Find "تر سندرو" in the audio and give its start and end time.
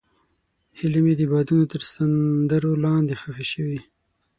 1.71-2.71